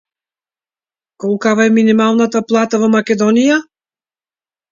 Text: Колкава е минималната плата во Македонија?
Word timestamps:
Колкава 1.23 1.67
е 1.69 1.73
минималната 1.75 2.43
плата 2.53 2.81
во 2.85 2.91
Македонија? 2.97 3.61